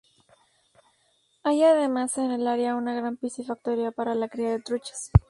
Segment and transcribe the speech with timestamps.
[1.43, 5.11] Hay además en el área una gran piscifactoría para la cría de truchas.